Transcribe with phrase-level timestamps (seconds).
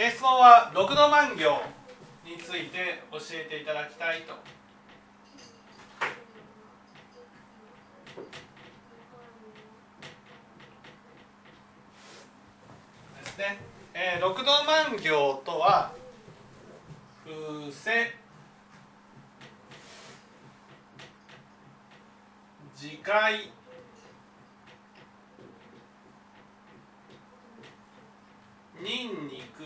[0.00, 1.60] え質問は六度万行
[2.24, 4.34] について教えていただきたいと。
[13.24, 13.58] ですね、
[13.92, 15.90] えー、六度万行とは
[17.24, 18.14] 伏せ
[22.80, 23.50] 自戒
[28.80, 29.64] ニンニク。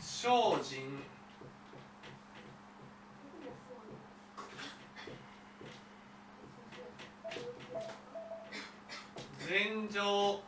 [0.00, 0.28] 精
[0.62, 1.02] 進。
[9.46, 10.42] 禅情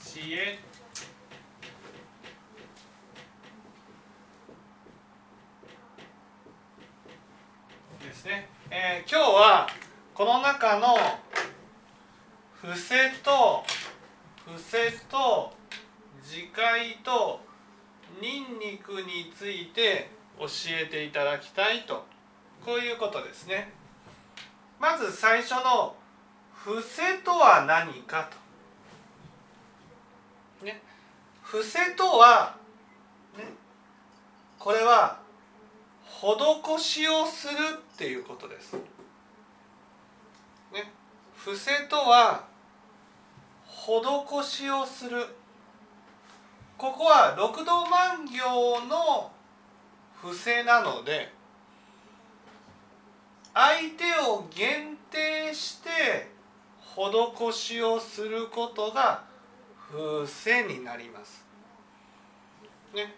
[0.00, 0.71] 知恵。
[8.22, 9.66] ですね、えー、今日は
[10.14, 10.96] この中の
[12.54, 13.64] 伏せと
[14.46, 15.52] 伏せと
[16.22, 17.40] 自戒と
[18.20, 22.04] ニンニクについて教えていただきたいと。
[22.64, 23.72] こういうことですね。
[24.78, 25.96] まず最初の
[26.54, 28.30] 伏せとは何か
[30.60, 30.64] と。
[30.64, 30.80] ね。
[31.42, 32.54] 伏せとは
[33.36, 33.44] ね。
[34.60, 35.21] これは
[36.22, 38.74] 施しをするっていうことです。
[40.72, 40.92] ね、
[41.34, 42.44] 伏せとは
[43.66, 45.26] 施しをする
[46.78, 49.32] ここは六道万行の
[50.20, 51.32] 伏せなので
[53.52, 56.30] 相手を限定して
[56.80, 59.24] 施しをすることが
[59.90, 61.44] 伏せになります。
[62.94, 63.16] ね、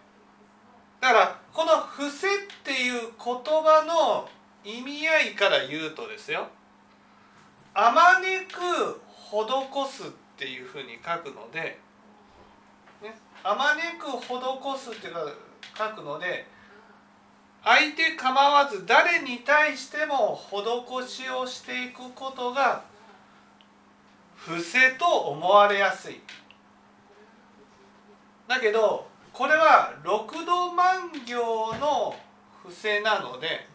[1.01, 2.29] だからこの「伏せ」っ
[2.63, 4.29] ていう言葉の
[4.63, 6.47] 意味合いから言うとですよ
[7.73, 11.79] 「あまねく施す」っていうふうに書くので「、
[13.43, 15.37] あまねく施す」っていう
[15.77, 16.47] 書くので
[17.63, 22.83] 相手構わず誰に対しても施しをしていくことが
[24.35, 26.21] 伏せと思われやすい。
[28.47, 32.15] だけどこれは六度万行の
[32.63, 33.67] 伏せなので、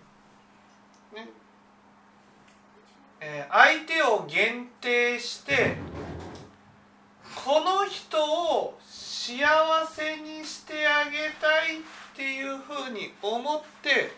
[1.14, 1.28] ね
[3.20, 5.76] えー、相手を限定して
[7.44, 8.16] この人
[8.56, 9.36] を幸
[9.86, 11.82] せにしてあげたいっ
[12.16, 14.12] ていうふうに思って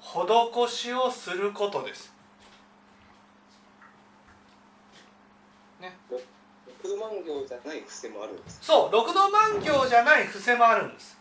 [0.00, 2.12] 施しをすることです。
[5.80, 5.96] ね。
[6.66, 8.58] 六道万行じゃない伏せもあるんです。
[8.62, 11.18] そう六道万行じゃない伏せもあるんです。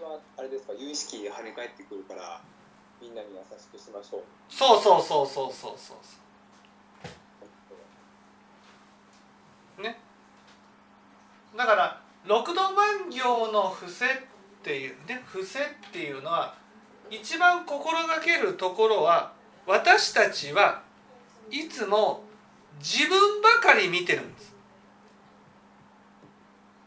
[0.00, 2.40] はあれですか有意識跳ね返ってくるから
[3.00, 4.22] みんなに優しくしましょう。
[4.48, 5.94] そうそうそうそうそうそ
[9.78, 9.98] うね。
[11.56, 14.08] だから六度万行の伏せっ
[14.62, 16.54] ていうね伏せっていうのは
[17.10, 19.32] 一番心がけるところは
[19.66, 20.82] 私たちは
[21.50, 22.24] いつも
[22.78, 24.54] 自分ばかり見てるんです。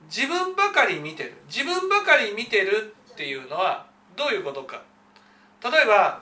[0.09, 1.33] 自分ばかり見てる。
[1.47, 4.81] 自分ばかり見てるっていうのはどういうことか。
[5.63, 6.21] 例えば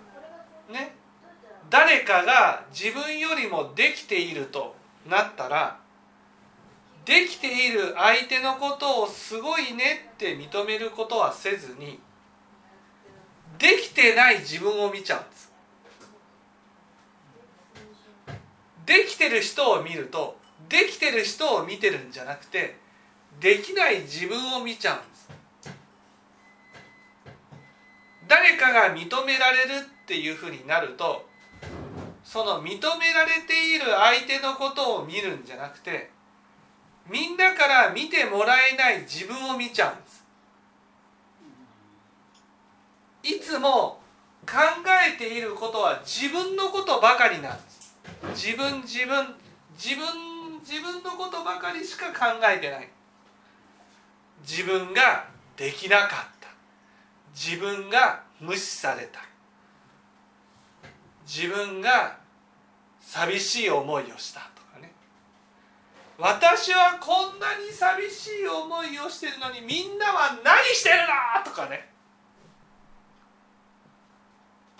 [0.69, 0.95] ね
[1.69, 4.75] 誰かが自分よりもできていると
[5.07, 5.79] なったら
[7.05, 11.99] できている相手のことをすごいねって認めることはせずに
[13.57, 15.51] できてない自分を見ちゃうんです。
[18.85, 20.37] できてる人を見ると
[20.69, 22.77] できてる人を見てるんじゃなくて
[23.39, 25.29] できない自分を見ちゃうんです。
[28.27, 31.27] 誰かが認められるっていうふうになると
[32.23, 36.09] その認められている相手のことを見るんじゃなくて
[37.09, 40.14] みんなから見てもらえない自分を見ちゃうんです。
[43.25, 43.99] いつも
[44.45, 44.53] 考
[45.09, 47.97] えていることは自分のことばかりなんです。
[48.35, 49.33] 自分自分
[49.75, 52.87] 自分自分のことばかりしか考えてない。
[54.47, 55.25] 自分が
[55.57, 56.49] できなかった。
[57.33, 59.21] 自分が無視された。
[61.25, 62.17] 自分が
[63.01, 64.93] 寂しい思いをしたとかね。
[66.19, 71.94] 私はこんなに寂しい思いをしてるのにみんなは何してるのとかね。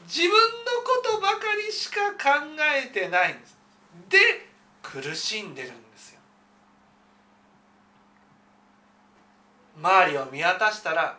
[0.08, 0.38] 自分の
[0.84, 2.46] ことばかりしか考
[2.86, 3.58] えてないんです。
[4.10, 4.18] で
[4.82, 6.20] 苦しんでるんですよ。
[9.78, 11.18] 周りを見渡したら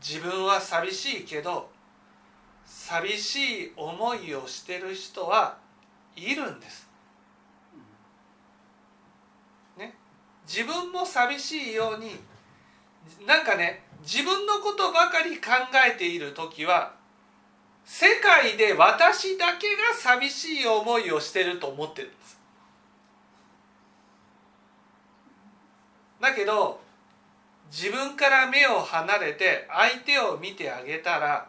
[0.00, 1.70] 自分は寂しいけど
[2.64, 5.56] 寂しい思いをしてる人は
[6.16, 6.88] いるんです。
[9.76, 9.94] ね、
[10.46, 12.16] 自分も寂しいように
[13.26, 15.50] なんかね自分のことばかり考
[15.86, 16.97] えている時は
[17.90, 22.38] 世界で私だけが寂しい思いをしてると思ってるんです。
[26.20, 26.78] だけど
[27.70, 31.48] 自分から目を離れて相手を見てあげたら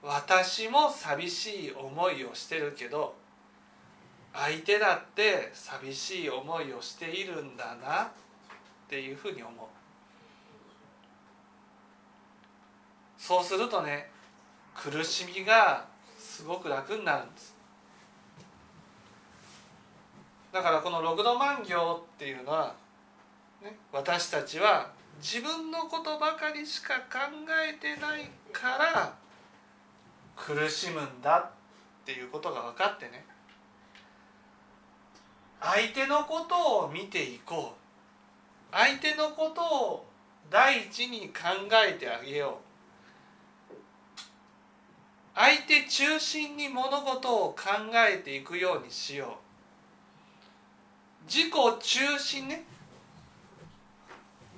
[0.00, 3.16] 私も寂しい思いをしてるけど
[4.32, 8.08] 相手だって寂しい思いをしているんだなっ
[8.88, 9.66] ていうふうに思う
[13.18, 14.16] そうするとね
[14.80, 15.84] 苦しみが
[16.16, 17.56] すごく楽になるんです。
[20.52, 22.74] だからこの六度万行っていうのは、
[23.62, 24.90] ね、私たちは
[25.20, 27.18] 自分のことばかりしか考
[27.68, 29.14] えてないから
[30.36, 31.50] 苦しむんだっ
[32.06, 33.24] ていうことが分かってね。
[35.60, 37.78] 相手のことを見ていこう。
[38.70, 40.06] 相手のことを
[40.50, 42.67] 第一に考えてあげよう。
[45.40, 47.56] 相手中心に物事を考
[47.94, 49.38] えていくようにしよ
[51.22, 51.24] う。
[51.30, 52.64] 自己中心ね。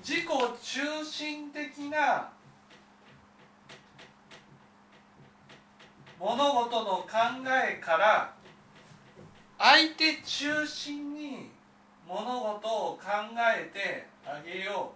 [0.03, 1.61] 自己中心的
[1.91, 2.31] な
[6.19, 7.07] 物事の考
[7.45, 8.33] えから
[9.59, 11.51] 相手中心に
[12.07, 12.99] 物事を考
[13.55, 14.93] えてあげよ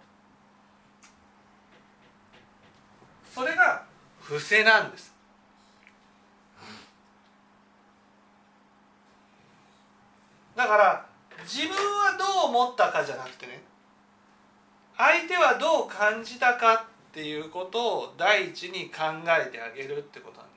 [3.32, 3.36] う。
[3.36, 3.86] それが
[4.20, 5.15] 伏せなんです。
[10.56, 11.06] だから
[11.44, 13.62] 自分はどう思ったかじゃなくてね
[14.98, 16.80] 相手はどう感じたかっ
[17.14, 20.56] ていうことを第一に考えてあげるってことなんで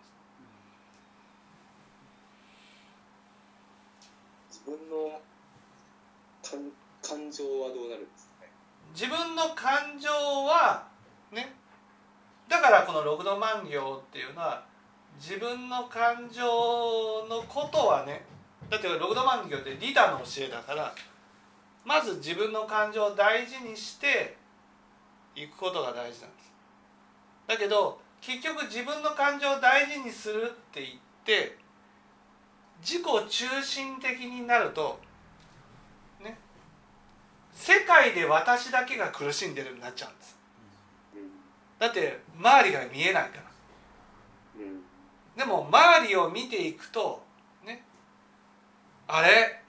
[4.50, 4.60] す。
[4.64, 5.20] 自分の
[6.42, 6.70] 感
[7.02, 8.50] 感情はどうなるんですかね？
[8.92, 10.86] 自分の感情は
[11.32, 11.54] ね
[12.48, 14.62] だからこの六度万行っていうのは
[15.20, 16.44] 自分の感情
[17.28, 18.24] のことはね
[18.70, 20.94] だって六度万行って利他の教えだから
[21.84, 24.36] まず自分の感情を大事にして
[25.34, 26.52] いくことが大事なんです。
[27.46, 30.92] だけど結局自分の感情を大事にするって言っ
[31.24, 31.56] て
[32.82, 35.00] 自己中心的になると
[36.22, 36.38] ね
[37.52, 40.36] 世界で私だけが苦しんでるになっちゃうんです。
[41.78, 43.42] だって周りが見えないから。
[44.58, 44.82] うん。
[45.36, 47.27] でも周りを見ていくとね
[49.08, 49.62] あれ？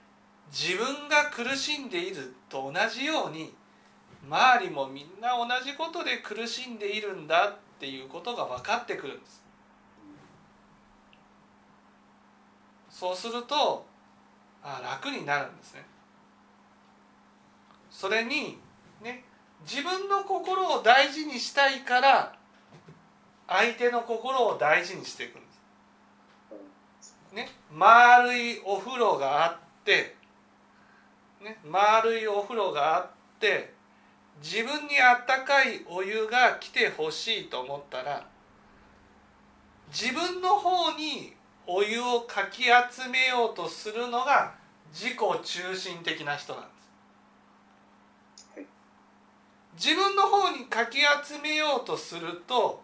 [0.52, 3.54] 自分が苦しんでいると同じように
[4.28, 9.42] 周りもみんな同じことで苦しんでいるんだっていうことが分かってくるんです。
[12.90, 13.86] そうすると
[14.62, 15.86] あ楽になるんですね。
[17.90, 18.58] それに
[19.02, 19.24] ね
[19.62, 22.34] 自分の心を大事にしたいから
[23.46, 25.49] 相手の心を大事にしていくんです、
[27.72, 30.16] 丸いお風呂があって、
[31.42, 33.72] ね、丸いお風呂があって
[34.42, 38.26] 自分にあったかいお湯が来てほしいと思ったら
[39.92, 41.34] 自分の方に
[41.66, 44.54] お湯をかき集めようとするのが
[44.92, 46.80] 自己中心的な人なんです。
[49.76, 52.82] 自分の方にかき集めようとすると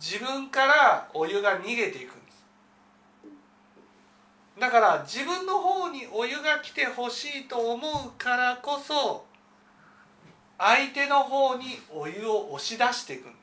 [0.00, 2.21] 自分からお湯が逃げていく
[4.62, 9.24] だから自分の方にお湯が来てほしいと思うからこそ
[10.56, 13.38] 相手の方にお湯を押し出していくんで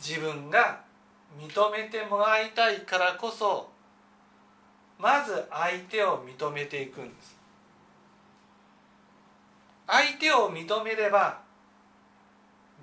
[0.00, 0.10] す。
[0.12, 0.78] 自分が
[1.36, 3.68] 認めてもらいたいからこそ
[4.96, 7.36] まず相手を認めていくんです。
[9.88, 11.40] 相手を認めれば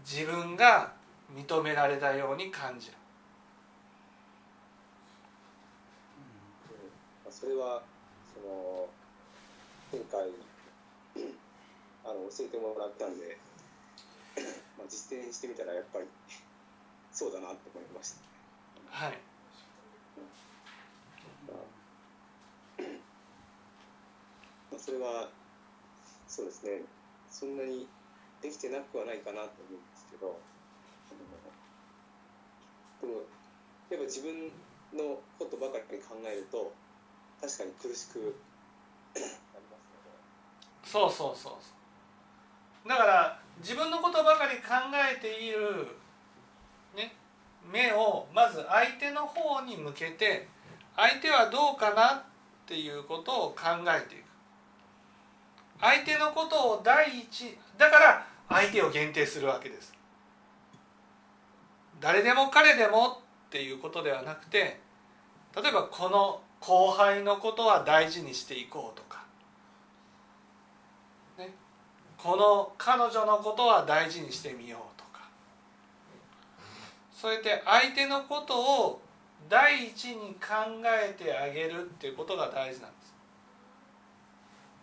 [0.05, 0.91] 自分が
[1.33, 2.95] 認められたように感じる
[7.25, 7.83] まあそれは
[8.33, 8.89] その
[9.93, 10.33] 前回
[12.03, 13.37] あの教えてもらったんで、
[14.81, 16.05] まあ、実践してみたらやっぱり
[17.13, 18.25] そうだなって思いました。
[18.89, 19.21] はい
[24.73, 25.29] まあ、それは
[26.27, 26.81] そうですね
[27.29, 27.85] そんなに
[28.41, 30.39] できてなくはないかなと思うんですけど
[33.01, 33.21] でも
[33.91, 34.49] やっぱ自分
[34.97, 36.73] のことばかり考えると
[37.45, 38.17] 確かに苦しく
[39.13, 40.09] なりますので
[40.83, 41.69] そうそうそうそ
[42.85, 42.89] う。
[42.89, 45.87] だから自分のことばかり考えている、
[46.95, 47.13] ね、
[47.71, 50.47] 目をまず相手の方に向けて
[50.95, 52.23] 相手はどうかなっ
[52.65, 53.55] ていうことを考
[53.87, 54.25] えていく。
[55.79, 59.93] 相手のことを第一だから相手を限定するわけです。
[61.99, 63.17] 誰でも彼でもっ
[63.51, 64.79] ていうことではなくて
[65.55, 69.23] 例えばこの後輩のことは大事にしていこうとか、
[71.37, 71.53] ね、
[72.17, 75.21] この彼女のことは大事にしてみようとか。
[77.13, 79.01] そうやって相手のことを
[79.47, 80.47] 第一に考
[80.85, 83.13] えてあげるっていうことが大事なんです。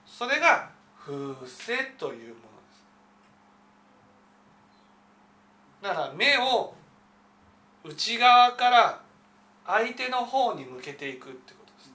[0.07, 0.71] それが
[1.05, 2.75] 風せというもので
[5.81, 5.83] す。
[5.83, 6.75] だから目を
[7.85, 9.03] 内側から
[9.67, 11.91] 相手の方に向けていくってことです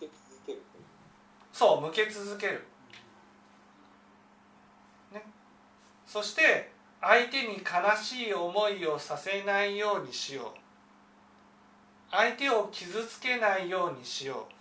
[0.00, 0.62] 向け続ける
[1.54, 2.66] そう向け続ける。
[5.12, 5.22] ね。
[6.04, 10.58] そして相手に悲しい思いをさせないようにしよう。
[12.10, 14.54] 相手を傷つけないようにしよう。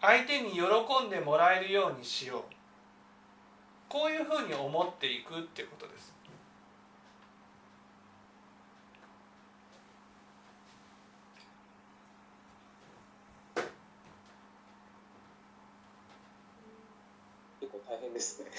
[0.00, 0.60] 相手に喜
[1.06, 2.42] んでもらえるようにしよう。
[3.88, 6.14] こういうふうに思っていくっていうことです
[17.60, 18.50] 結構大変ですね。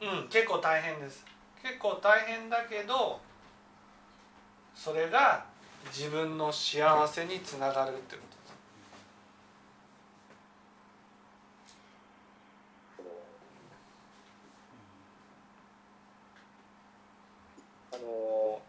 [0.00, 1.24] うん結構大変です。
[1.62, 3.20] 結構大変だけど
[4.74, 5.44] それが
[5.86, 8.32] 自分の幸せにつながるってこと。
[8.32, 8.42] です
[17.92, 18.60] あの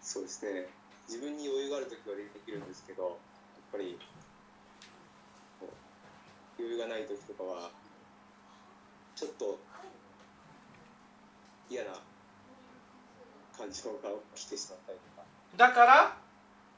[0.00, 0.66] そうですね。
[1.06, 3.12] 自分に余裕がある時はできるんですけどやっ
[3.72, 3.98] ぱり
[6.58, 7.70] 余裕がない時とかは
[9.18, 9.58] ちょっと
[11.68, 11.90] 嫌な
[13.56, 15.26] 感情が起きてしまったりとか。
[15.56, 16.16] だから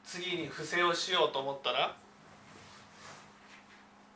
[0.03, 1.95] 次に不正をしようと思ったら？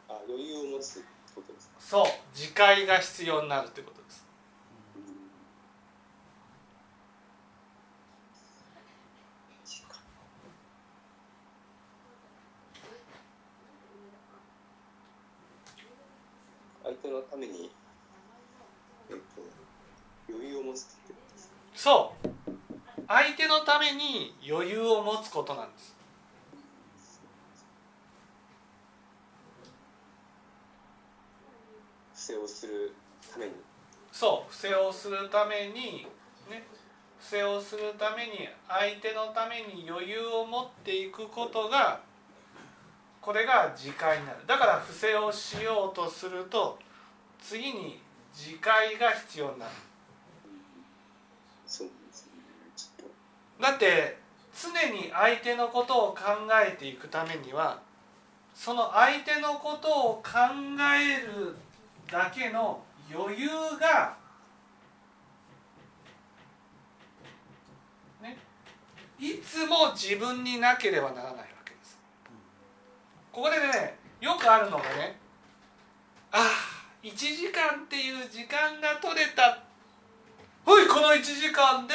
[0.10, 1.04] あ余裕を持つ
[1.36, 1.76] ことですか？
[1.80, 2.06] そう。
[2.36, 4.26] 自戒が必要になるってことです。
[16.84, 17.72] 相手のために、
[19.10, 19.22] えっと、
[20.30, 21.56] 余裕を持つってことですか
[21.86, 22.28] そう。
[23.08, 25.96] 相手のために余裕を持つことなんです。
[32.16, 32.92] 不正をする
[33.32, 33.52] ために。
[34.12, 34.52] そう。
[34.52, 36.08] 不正をするために
[36.50, 36.66] ね。
[37.20, 42.02] 不正をするために相手のために余裕を持っていくことが
[43.22, 44.40] これが自戒になる。
[44.48, 46.80] だから不正をしようとすると
[47.40, 48.02] 次に
[48.34, 49.72] 自戒が必要になる
[51.68, 52.32] そうですね。
[52.76, 53.10] ちょっ
[53.60, 53.64] と。
[53.64, 54.18] だって
[54.54, 56.22] 常に相手のことを考
[56.66, 57.82] えていくためには
[58.54, 60.32] その相手のことを考
[60.80, 61.56] える
[62.10, 62.82] だけの
[63.14, 64.16] 余裕が
[68.22, 68.38] ね
[69.20, 71.98] いつも自分になければならないわけです。
[73.32, 75.20] ここでねよくあるのがね
[76.32, 76.42] ああ
[77.04, 79.60] 1時間っていう時間が取れたっ
[80.66, 81.94] はいこの1時間で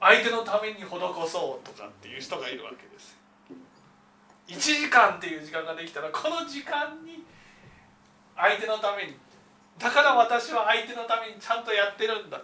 [0.00, 3.16] 相手のために施そうとかっていう人がいるわけです。
[3.48, 3.56] よ
[4.48, 7.24] 1時間っていう時間ができたらこの時間に
[8.36, 9.16] 相手のために
[9.78, 12.38] だから私は相手のためにちゃんとやってるんだ。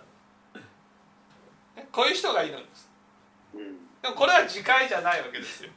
[1.77, 2.89] ねこういう人がいるんです。
[3.55, 3.61] うん。
[4.01, 5.71] でもこれは自戒じゃないわけですよ。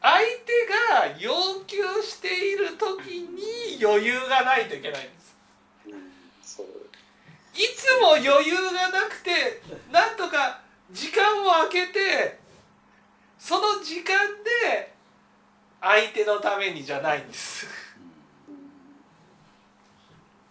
[0.00, 0.26] 相手
[0.68, 5.08] が要求している時に余裕がないといけない
[7.62, 10.60] つも余裕がなくてなんとか
[10.92, 12.38] 時間を空けて
[13.38, 14.92] その時間で
[15.80, 17.66] 相手のためにじゃないんです。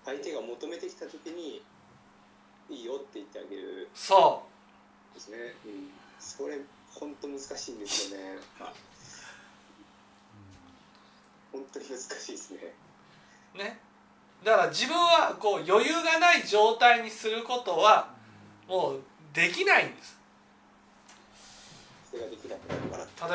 [0.06, 1.62] 相手が求めてきた時に
[2.70, 3.90] いいよって言ってあげる。
[3.96, 4.44] そ
[5.12, 6.60] んですね、うん、それ
[6.94, 8.38] 本当難しいんですよね。
[11.52, 12.74] 本当に難しいですね。
[13.56, 13.80] うね
[14.44, 18.10] だから自分はこう余裕がない状態にすることは
[18.68, 19.00] もう
[19.34, 20.18] できないんです。
[22.14, 22.20] 例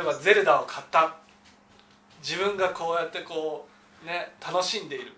[0.01, 1.17] えばゼルダを買った。
[2.21, 3.67] 自分がこうやってこ
[4.03, 5.13] うね楽しんでいる。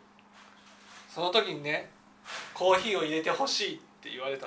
[1.09, 1.91] その時にね
[2.55, 4.47] コーヒーを入れてほしいって言われた。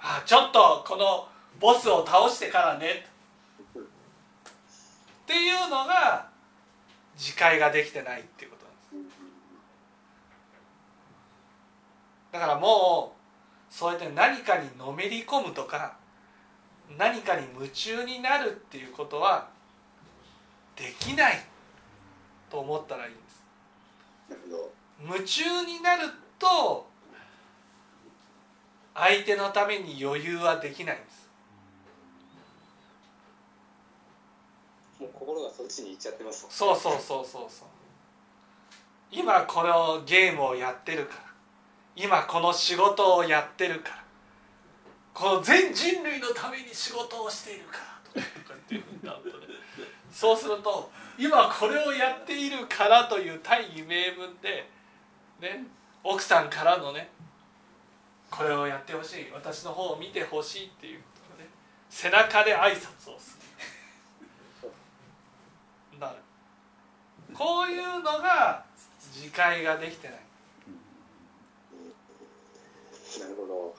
[0.00, 1.28] あちょっとこの
[1.60, 3.06] ボスを倒してからね。
[3.76, 6.28] っていうのが
[7.16, 9.20] 自戒ができてないっていうことなんです
[12.32, 15.96] だからもうそうやって何かにのめり込むとか
[16.98, 19.48] 何かに夢中になるっていうことは
[20.76, 21.44] できない
[22.50, 23.44] と思ったらいいんです。
[25.02, 26.08] 夢中になる
[26.38, 26.88] と
[28.94, 31.28] 相手のために余裕はできないんです。
[34.98, 37.68] もう心がそっちに行っちゃってますそうそうそうそうそう。
[39.10, 41.29] 今このゲームをやってるから
[41.96, 44.00] 今この仕事をやってるから。
[45.12, 47.78] この全人類のために仕事をしているか
[48.14, 48.88] らとか言って
[50.10, 54.70] そうすると今これをやっているからという大義名分で
[55.40, 55.66] ね
[56.02, 57.10] 奥さんからのね
[58.30, 59.26] これをやってほしい。
[59.34, 61.50] 私の方を見てほしいっていうことがね
[61.90, 63.36] 背中で挨拶をす
[64.62, 64.70] る。
[65.98, 66.14] なる。
[67.34, 68.64] こういうのが
[69.12, 70.29] 自戒ができてない。
[73.18, 73.74] なるほど。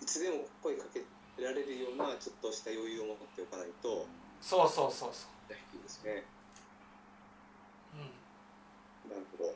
[0.00, 1.02] いつでも声かけ
[1.42, 4.06] られるようなちょっとした余裕を持っておかないと
[4.40, 6.24] そうそうそうそ大事ですね。
[7.94, 9.54] う、うん、なるほど。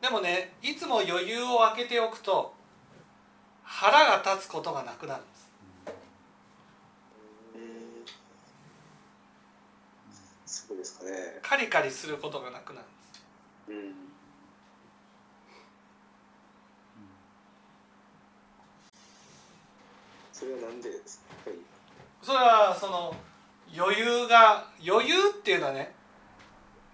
[0.00, 2.54] でもねいつも余裕を空けておくと
[3.62, 5.48] 腹が立つことがなくなるんです。
[7.54, 7.62] うん。
[10.46, 11.38] そうですかね。
[11.42, 12.86] カリカリすることがなくなる
[20.32, 20.80] それはなん。
[20.80, 21.50] でですか
[22.22, 23.14] それはその
[23.76, 25.94] 余裕が余裕っていうのはね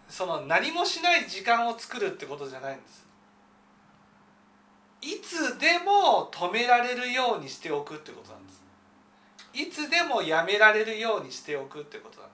[0.09, 3.05] その何もしない時間を作るってことじゃないんです。
[5.03, 8.63] いつでも止められるようにしておくってことなんです。
[9.53, 12.34] いつでもやめられるようにしておくってことなんで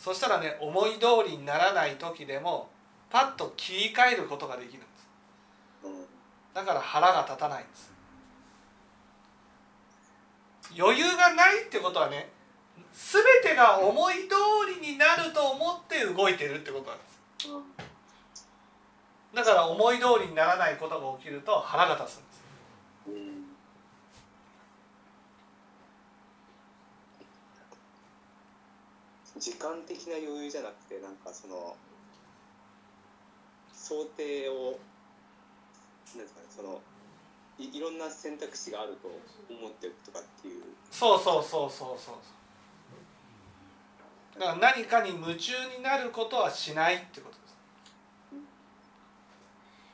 [0.00, 2.70] そしたらね思い通りにならない時でも
[3.10, 5.08] パッと切り替えることができるんです。
[5.84, 5.92] うん。
[6.54, 7.92] だから腹が立たないんです。
[10.78, 12.30] 余裕がないってことはね
[12.94, 17.04] 全てが思い通りになると思って動いてるってことなんで
[17.84, 17.90] す。
[19.34, 22.42] だから思い通りにならないことが起きると腹が立つんです
[23.08, 23.40] うん
[29.40, 31.74] 時間的な余裕じゃなくてなんかその
[33.72, 34.78] 想定を
[36.14, 36.80] なんですかねその
[37.58, 39.08] いいろんな選択肢があると
[39.52, 40.62] 思っておくとかっていう。
[40.90, 42.14] そうそうそうそうそう。
[44.40, 47.40] だから何かに夢中になることはしないってことで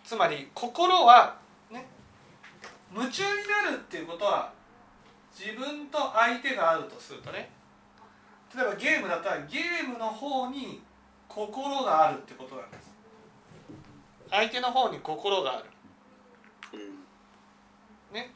[0.04, 0.10] す。
[0.10, 1.36] つまり心は
[1.70, 1.86] ね
[2.94, 3.28] 夢中に
[3.64, 4.52] なるっていうことは
[5.36, 7.50] 自分と相手があるとするとね
[8.54, 10.82] 例えばゲームだったらゲームの方に
[11.28, 12.94] 心があるってことなんです。
[14.30, 15.64] 相手の方に心がある。
[16.72, 18.14] うん。
[18.14, 18.30] ね。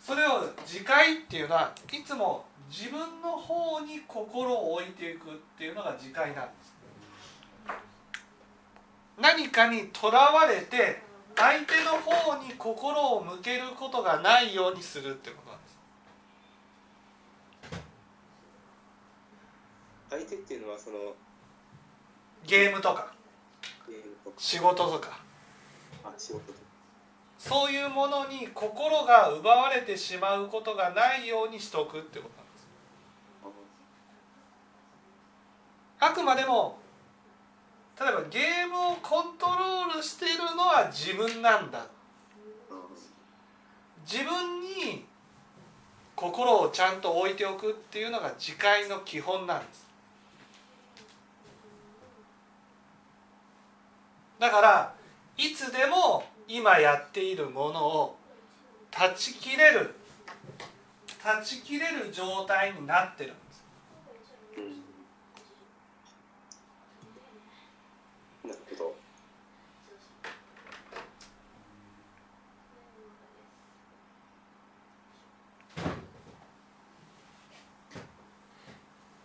[0.00, 6.74] それを自戒っていうのはいつも自分の方に心を置いていくっていうのが自戒なんです。
[9.20, 11.02] 何かにとらわれて
[11.34, 15.47] 相手の方に心を向けることがないようにするってこと
[20.18, 20.96] 相手っていうのはその
[22.46, 23.12] ゲームとか。
[24.36, 25.20] 仕事とか。
[26.04, 26.58] あ仕事とか。
[27.38, 32.68] そういうものに心が奪われてしまうことがないようにしておくってことなんです。
[36.00, 36.78] あくまでも
[38.00, 41.86] 例えばゲームをコントロールしているのは自分なんだ。
[44.04, 45.04] 自分に
[46.16, 49.87] 心をちゃんと置いておくっていうのが自戒の基本なんです
[54.38, 54.94] だから
[55.36, 58.16] いつでも今やっているものを
[58.90, 59.94] 断ち切れる
[61.22, 63.64] 断ち切れる状態になってるんです
[68.46, 68.94] なるほど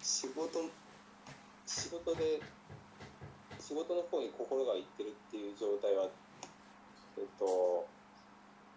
[0.01, 0.59] 仕事
[1.65, 2.41] 仕事で
[3.59, 6.09] 仕事の方に心がいってるっていう状態は
[7.17, 7.87] えっと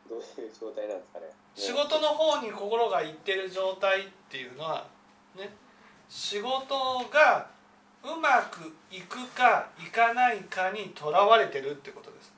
[0.09, 1.27] どういう状態なんですかね。
[1.55, 4.87] 仕事の方に心がいってる状態っていうのは
[5.37, 5.51] ね
[6.09, 6.75] 仕事
[7.11, 7.49] が
[8.03, 12.33] うまくいくかいかないかにとらわれてるってことです。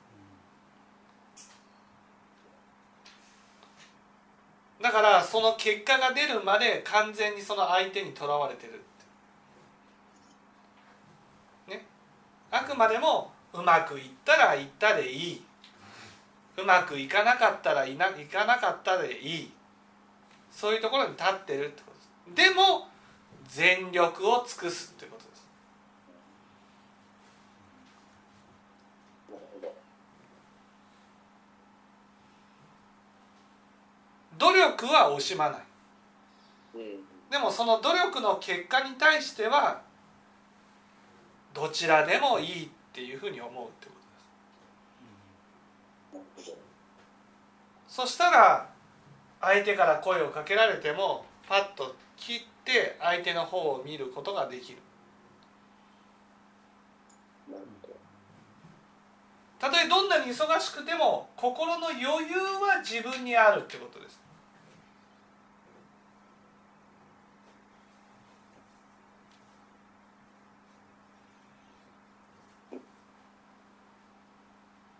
[4.81, 8.81] だからその結果が出るまで完全にその相手にとらわれてる
[11.67, 11.75] て。
[11.75, 11.85] ね。
[12.49, 15.43] あくまでもうまくいったらいったでいい。
[16.61, 19.51] うまくいかなかったらいないかなかったでいい。
[20.51, 22.49] そういうところに立ってるってことです。
[22.49, 22.87] でも
[23.47, 25.47] 全力を尽くすってことです。
[29.29, 29.73] なるほど
[34.37, 35.61] 努力は惜しまない。
[36.75, 39.81] うんでもその努力の結果に対しては
[41.53, 43.93] どちらでもいいっていうふうに思うってこ
[46.11, 46.57] とですなるほど
[47.89, 48.69] そしたら
[49.41, 54.77] 相手から声をかけられてもパッと切って相手の方を見ることができる。
[59.59, 64.19] たとえどんなに忙しくても心の余裕は自分にあるってことです。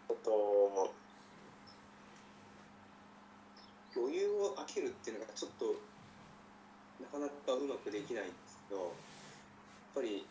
[0.10, 0.99] えっと
[4.10, 5.78] 余裕を空けるっていうのがちょっと
[7.00, 8.92] なかなかうまくできないんですけどやっ
[9.96, 10.26] ぱり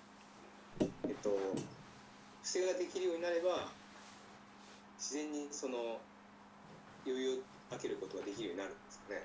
[0.80, 1.30] えっと
[2.42, 3.70] 不正ができるようになれば
[4.98, 5.98] 自然にその
[7.06, 9.22] 余裕を空けることができるようになるんですかね。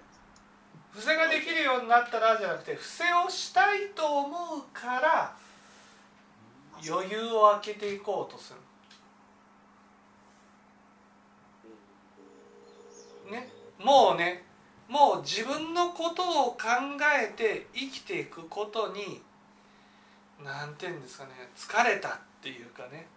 [0.92, 5.36] 伏せができるようになったらじゃなくて伏せをしたいと思うから
[6.88, 8.60] 余裕を空けていこうとする
[13.32, 13.50] ね
[13.84, 14.44] もうね
[14.88, 16.60] もう自分のことを考
[17.20, 19.22] えて生きていくことに
[20.44, 23.08] 何て言うんですかね疲れたっていうかね。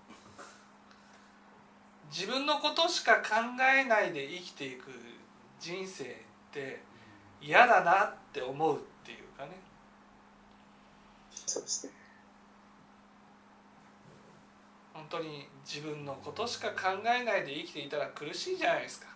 [2.10, 4.90] 自分のことしか考えないで生きていく
[5.58, 6.06] 人生っ
[6.52, 6.80] て
[7.42, 9.50] 嫌だなって思うっていうかね。
[11.46, 11.92] そうですね。
[14.94, 19.15] 本当に自分のことしか考えないで生きていたら苦しいじゃないですか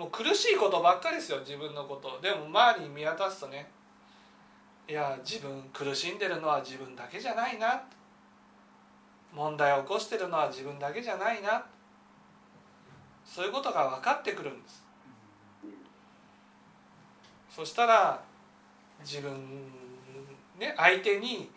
[0.00, 2.18] もう苦しいことばっかりですよ自分のこと。
[2.22, 3.70] でも周りに見渡すとね
[4.88, 7.82] いや自分苦しんでるのは自分だけじゃないな。
[9.34, 11.66] 問題を起こしてるのは自分だけじゃないな。
[13.26, 14.82] そういうことが分かってくるんです。
[17.50, 18.22] そしたら
[19.00, 19.70] 自分
[20.58, 21.50] ね相手に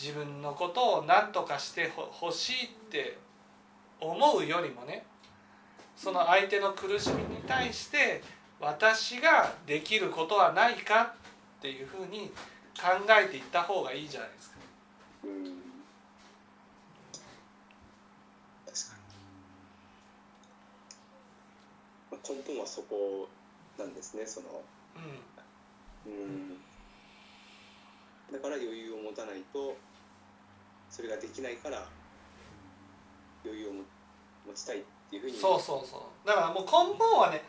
[0.00, 3.18] 自分のことを何とかしてほしいって
[4.00, 5.04] 思うよりもね
[6.02, 8.24] その相手の苦しみに対して
[8.58, 11.14] 私ができることはないか
[11.58, 12.32] っていうふうに
[12.76, 14.56] 考えていった方がいいじゃないですか。
[22.28, 23.28] 根本はそこ
[23.78, 24.26] なんですね。
[24.26, 24.46] その
[26.06, 26.56] ううん
[28.32, 29.76] だから余裕を持たないと
[30.90, 31.86] それができないから
[33.44, 33.82] 余裕をも
[34.48, 34.82] 持ちたいっ
[35.12, 35.36] ていうふうに。
[35.36, 36.26] ん、そうそうそう。
[36.26, 37.44] だからもう根本はね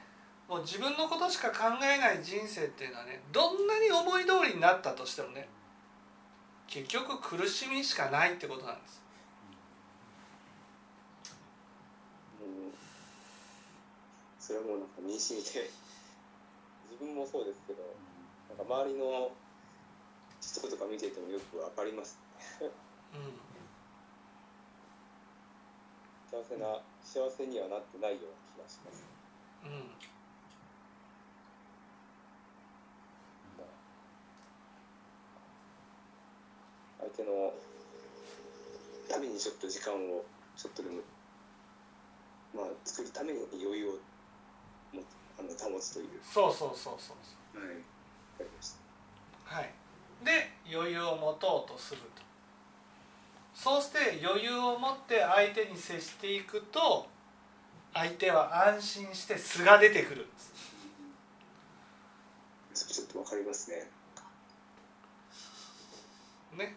[0.49, 5.47] もう自分のことしか考えない人生っていうのはねどんなに思い通りになったとしてもね
[6.67, 9.01] 結局苦しみしかないってことなんです。
[12.41, 12.73] もう
[14.39, 15.69] それはもうなんか身に染みて
[16.91, 17.79] 自分もそうですけど
[18.49, 19.31] なんか周りの
[20.41, 22.19] 人とか見ててもよくわかります
[22.61, 23.52] う
[26.33, 29.05] 幸せな幸せにはなってないような気がします。
[29.67, 29.69] ん。
[29.69, 29.83] うん
[36.99, 37.53] 相手の
[39.07, 40.25] ためにちょっと時間を
[40.57, 41.01] ちょっとでも
[42.55, 43.91] まあ作るために余裕を
[44.95, 45.03] も
[45.37, 46.07] あの保つという。
[46.23, 47.17] そうそうそうそう
[47.61, 47.73] はい。
[49.45, 49.71] はい、
[50.25, 52.22] で余裕を持とうとすると
[53.63, 57.07] そうして余裕を持って相手に接していくと
[57.93, 60.51] 相手は安心して素が出てくるんです。
[62.73, 63.89] ちょっとわかりますね。
[66.57, 66.75] ね。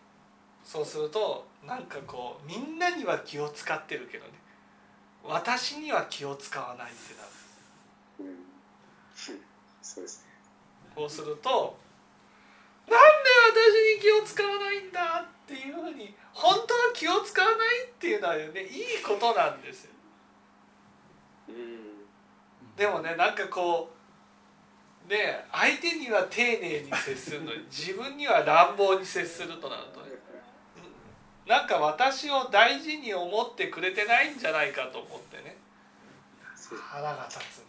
[0.62, 4.30] そうするとなんかこうみんなには気を使ってるけどね。
[5.24, 8.30] 私には気を使わないってなる。
[8.30, 8.38] うん。
[9.82, 10.26] そうですね。
[10.94, 11.76] こうすると
[12.88, 13.00] なんで
[13.60, 17.56] 私に気を使わないんだっていうふうに本当は気を使わない
[17.88, 19.90] っていうのはねいいことなんですよ
[21.48, 23.90] うんでもねなんかこ
[25.08, 30.10] うね相手には丁寧に接するのに 自分には乱暴に接するとなるとね
[31.46, 35.56] なんか私を大事に思ってくれてないんじゃないかと思ってね
[36.90, 37.66] 腹が立つんです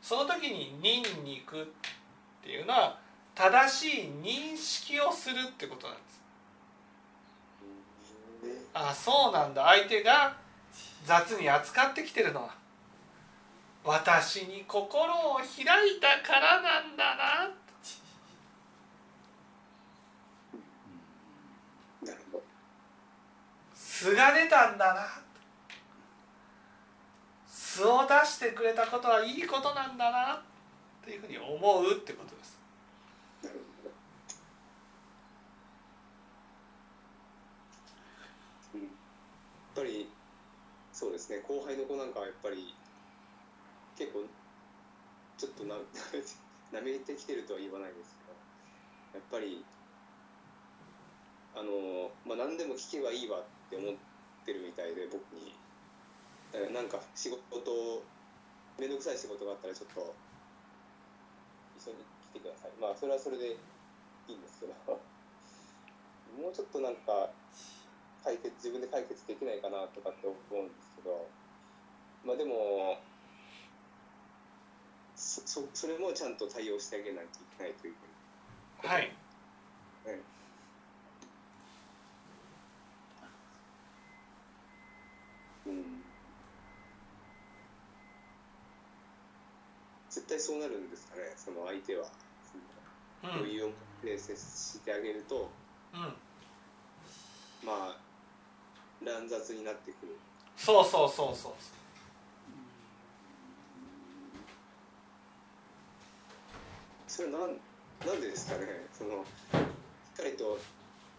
[0.00, 1.66] その時に「ニンニク」っ
[2.44, 3.00] ていうのは
[3.34, 6.09] 正しい認識をするってことなんです。
[8.72, 9.64] あそうなんだ。
[9.64, 10.36] 相手が
[11.04, 12.54] 雑に扱ってきてるのは。
[13.82, 15.64] 私に心を開
[15.96, 17.50] いたからなんだな。
[23.74, 25.06] 素が出たんだな。
[27.48, 30.42] 素を出してくれたことはいいことなんだな。
[31.00, 32.60] っていうふうに思うってことです
[33.42, 33.94] なるほど
[38.74, 38.90] うんやっ
[39.80, 40.04] ぱり
[40.92, 42.76] そうですね後輩の子なんかはやっぱり
[43.96, 44.28] 結構
[45.40, 45.80] ちょっとな
[46.70, 48.36] なめてきてるとは言わないですけど
[49.18, 49.64] やっぱり
[51.56, 53.96] あの、まあ、何でも聞けばいいわって思っ
[54.44, 55.56] てるみたいで僕に。
[56.52, 58.02] だからなんか仕事
[58.76, 60.14] 面倒くさい仕事があったらちょっと
[61.78, 61.98] 一緒に
[62.34, 62.72] 来てください。
[62.80, 63.56] まあそれはそれで
[64.28, 64.74] いいんですけど。
[66.38, 67.30] もうちょっとなんか
[68.24, 71.26] 解決自分で解決できないかなとかって思うんですけど
[72.24, 73.00] まあでも
[75.16, 78.10] そそそれもちゃんと対応してあげないといけないというふうに
[78.88, 79.12] はい。
[85.66, 86.02] うん。
[90.08, 92.06] 絶対そうなるんですかねその相手は。
[93.22, 95.50] 余裕を持って接してあげると。
[95.92, 96.00] うん。
[97.62, 98.09] まあ
[99.04, 100.16] 乱雑になってくる。
[100.56, 101.52] そうそうそうそう。
[107.08, 107.48] それはなん
[108.06, 108.66] なんでですかね。
[108.92, 110.58] そのしっかりと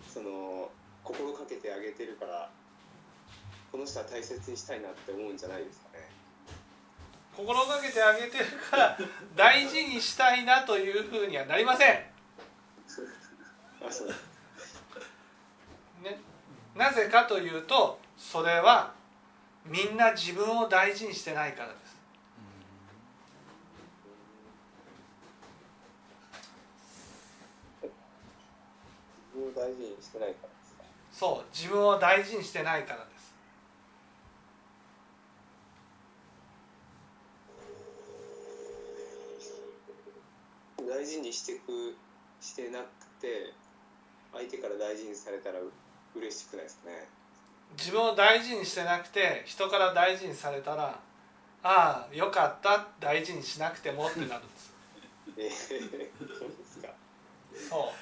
[0.07, 0.69] その
[1.03, 2.49] 心かけてあげてるから
[3.71, 6.09] この人は大切にしたいなって思うんじゃないですかね。
[7.35, 8.97] 心がけてあげてるから
[9.35, 11.95] 大事にしたいなというふうにはなりません、
[13.87, 14.09] あそう。
[14.09, 14.13] ね、
[16.75, 18.93] なぜかというとそれは
[19.65, 21.91] みんな自分を大事にしてないからです。
[29.34, 30.84] 自分を大事にしてないからですか？
[31.12, 33.34] そう自分を大事にしてないからです。
[40.89, 41.95] 大事にしてく
[42.39, 42.86] してなく
[43.21, 43.53] て
[44.34, 45.71] 相手から大事にされたらう
[46.15, 47.08] 嬉しくないですかね。
[47.78, 51.00] 自分を大事にしてなくて人から大事にされたら
[51.63, 54.74] ああよかった大事にしなくてもってなるんです。
[55.38, 56.89] えー、そうですか。
[57.69, 57.93] そ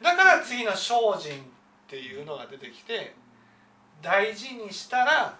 [0.00, 0.04] う。
[0.04, 1.44] だから次の精進っ
[1.88, 3.14] ていうのが出てきて
[4.02, 5.38] 大事にしたら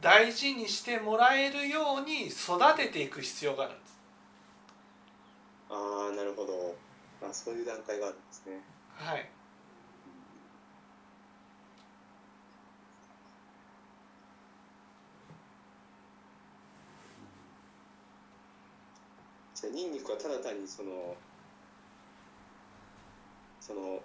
[0.00, 3.98] 大事にしてもらえるように育てていく必要があるんです。
[5.70, 6.76] ああなるほど。
[7.22, 8.60] あそういう段階があるんですね。
[8.96, 9.37] はい
[19.66, 21.16] ニンニクはただ単にその
[23.60, 24.00] その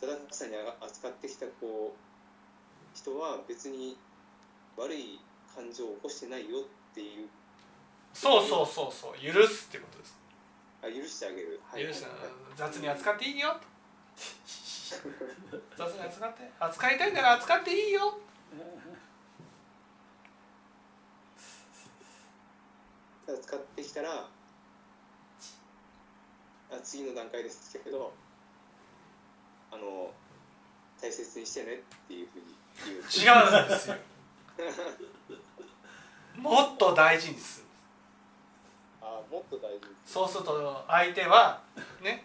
[0.00, 3.96] たださんに扱ってきたこう人は別に
[4.76, 5.20] 悪い
[5.54, 7.28] 感情を起こしてないよっていう。
[8.12, 9.12] そうそうそうそう。
[9.14, 10.18] 許すってことです。
[10.82, 11.60] あ許してあげる。
[11.64, 11.86] はい。
[11.86, 12.04] 許す。
[12.04, 12.12] はい
[12.56, 13.56] 雑に扱っていいよ。
[15.50, 16.50] と 雑に扱って。
[16.58, 18.18] 扱いたいなら扱っていいよ。
[23.26, 24.28] ただ使ってきたらあ
[26.82, 27.72] 次の段階です。
[27.82, 28.12] けど
[29.70, 30.12] あの
[31.00, 31.76] 大切にしてねっ
[32.08, 32.44] ていうふうに
[32.86, 32.98] 言う。
[32.98, 33.96] 違うんですよ。
[36.36, 37.66] もっと大事にする。
[39.02, 41.60] あもっと大事にそうすると相手は
[42.02, 42.24] ね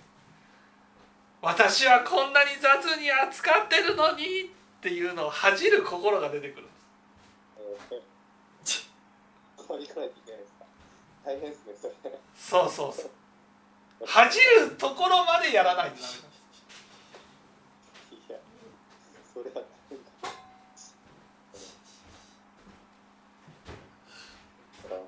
[1.42, 4.48] 私はこんなに雑に扱ってるのにっ
[4.82, 6.72] ていうのを恥じる心が出てくるんで
[8.66, 8.84] す。
[9.68, 10.66] こう行かないといけないですか？
[11.26, 11.94] 大変ですねそれ。
[12.36, 13.12] そうそうそう
[14.06, 15.92] 恥じるところまでやらない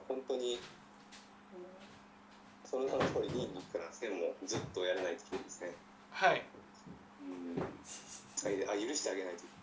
[0.07, 0.59] 本当に
[2.63, 5.71] その名の通りニンニクなんですねもうずっとやらないといけないですね。
[6.11, 6.43] はい。
[7.21, 7.61] うん。
[7.61, 9.54] あ許してあげないと次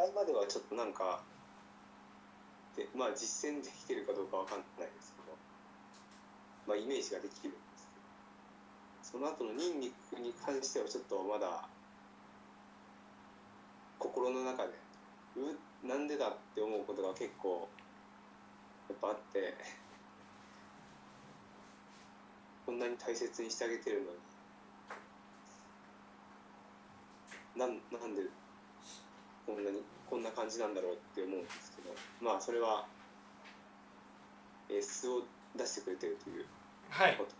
[0.00, 1.20] 回まではちょっとなんか
[2.74, 5.36] でまあ実践できてるかどうかわかんないですけど
[6.64, 7.84] まあイメージができるんです
[9.12, 11.68] けどその後のニンニクに関してはちょっとまだ
[13.98, 14.72] 心の中で
[15.36, 15.52] う
[15.86, 17.68] なんでだって思うことが結構
[18.88, 19.52] やっぱあって
[22.64, 24.16] こんなに大切にしてあげてるのに
[27.60, 28.22] なんなんで
[29.46, 32.86] こんなにこんな感じなんだろうって思うんですけどまあそれは
[34.68, 35.22] えー素を
[35.56, 36.46] 出してくれてるという
[36.90, 37.16] はい。
[37.16, 37.30] こと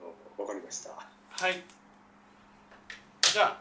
[0.00, 0.90] あのわかりました。
[0.90, 1.62] はい。
[3.22, 3.60] じゃあ